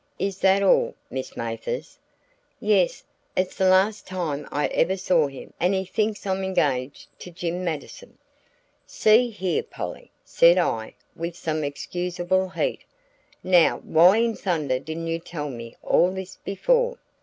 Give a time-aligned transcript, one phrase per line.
[0.17, 1.99] Is that all, Miss Mathers?"
[2.59, 3.03] "Yes;
[3.37, 7.63] it's the last time I ever saw him and he thinks I'm engaged to Jim
[7.63, 8.17] Mattison."
[8.87, 12.83] "See here, Polly," said I with some excusable heat,
[13.43, 16.97] "now why in thunder didn't you tell me all this before?"